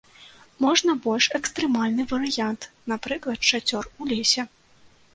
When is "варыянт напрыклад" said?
2.13-3.39